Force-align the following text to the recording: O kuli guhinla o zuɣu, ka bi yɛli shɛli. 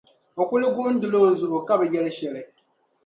O 0.41 0.43
kuli 0.49 0.67
guhinla 0.75 1.17
o 1.27 1.29
zuɣu, 1.39 1.59
ka 1.67 1.73
bi 1.79 1.85
yɛli 1.93 2.11
shɛli. 2.17 2.43